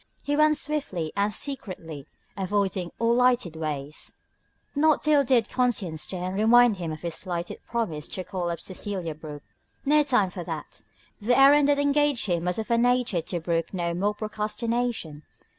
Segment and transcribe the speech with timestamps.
[0.23, 4.13] He went swiftly and secretly, avoiding all lighted ways.
[4.73, 8.49] Not till then did conscience stir and remind him of his slighted promise to call
[8.49, 9.43] up Cecelia Brooke.
[9.85, 10.81] No time now for that;
[11.21, 15.21] the errand that engaged him was of a nature to brook no more procrastination.